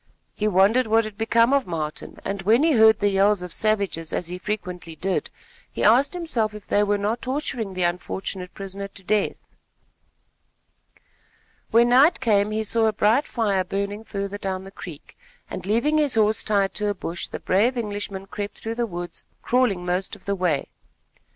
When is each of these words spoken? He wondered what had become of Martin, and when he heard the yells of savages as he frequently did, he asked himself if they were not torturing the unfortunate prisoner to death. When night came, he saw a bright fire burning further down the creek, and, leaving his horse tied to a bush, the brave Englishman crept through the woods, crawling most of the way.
He 0.33 0.47
wondered 0.47 0.87
what 0.87 1.05
had 1.05 1.15
become 1.15 1.53
of 1.53 1.67
Martin, 1.67 2.17
and 2.25 2.41
when 2.41 2.63
he 2.63 2.71
heard 2.71 2.97
the 2.97 3.09
yells 3.09 3.43
of 3.43 3.53
savages 3.53 4.11
as 4.11 4.29
he 4.29 4.39
frequently 4.39 4.95
did, 4.95 5.29
he 5.71 5.83
asked 5.83 6.15
himself 6.15 6.55
if 6.55 6.65
they 6.65 6.81
were 6.81 6.97
not 6.97 7.21
torturing 7.21 7.75
the 7.75 7.83
unfortunate 7.83 8.51
prisoner 8.55 8.87
to 8.87 9.03
death. 9.03 9.35
When 11.69 11.89
night 11.89 12.19
came, 12.19 12.49
he 12.49 12.63
saw 12.63 12.85
a 12.87 12.93
bright 12.93 13.27
fire 13.27 13.63
burning 13.63 14.03
further 14.03 14.39
down 14.39 14.63
the 14.63 14.71
creek, 14.71 15.15
and, 15.51 15.67
leaving 15.67 15.99
his 15.99 16.15
horse 16.15 16.41
tied 16.41 16.73
to 16.73 16.87
a 16.89 16.95
bush, 16.95 17.27
the 17.27 17.39
brave 17.39 17.77
Englishman 17.77 18.25
crept 18.25 18.57
through 18.57 18.73
the 18.73 18.87
woods, 18.87 19.25
crawling 19.43 19.85
most 19.85 20.15
of 20.15 20.25
the 20.25 20.33
way. 20.33 20.69